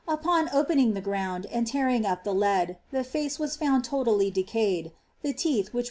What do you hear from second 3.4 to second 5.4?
found totally decayed; the teeth, which wcM